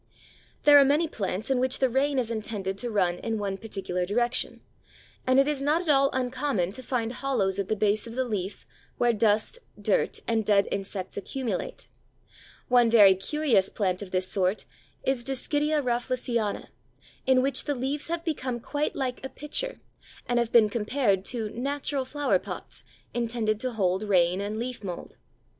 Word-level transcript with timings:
There 0.63 0.79
are 0.79 0.83
many 0.83 1.07
plants 1.07 1.51
in 1.51 1.59
which 1.59 1.77
the 1.77 1.87
rain 1.87 2.17
is 2.17 2.31
intended 2.31 2.75
to 2.79 2.89
run 2.89 3.19
in 3.19 3.37
one 3.37 3.55
particular 3.59 4.03
direction, 4.03 4.61
and 5.27 5.39
it 5.39 5.47
is 5.47 5.61
not 5.61 5.79
at 5.83 5.89
all 5.89 6.09
uncommon 6.11 6.71
to 6.71 6.81
find 6.81 7.13
hollows 7.13 7.59
at 7.59 7.67
the 7.67 7.75
base 7.75 8.07
of 8.07 8.15
the 8.15 8.23
leaf 8.23 8.65
where 8.97 9.13
dust, 9.13 9.59
dirt, 9.79 10.19
and 10.27 10.43
dead 10.43 10.67
insects 10.71 11.17
accumulate. 11.17 11.87
One 12.67 12.89
very 12.89 13.13
curious 13.13 13.69
plant 13.69 14.01
of 14.01 14.09
this 14.09 14.27
sort 14.27 14.65
is 15.03 15.23
Dischidia 15.23 15.83
Rafflesiana, 15.83 16.69
in 17.27 17.43
which 17.43 17.65
the 17.65 17.75
leaves 17.75 18.07
have 18.07 18.25
become 18.25 18.59
quite 18.59 18.95
like 18.95 19.23
a 19.23 19.29
pitcher, 19.29 19.81
and 20.27 20.39
have 20.39 20.51
been 20.51 20.67
compared 20.67 21.23
to 21.25 21.51
"natural 21.51 22.05
flower 22.05 22.39
pots" 22.39 22.83
intended 23.13 23.59
to 23.59 23.73
hold 23.73 24.01
rain 24.01 24.41
and 24.41 24.57
leaf 24.57 24.83
mould. 24.83 25.17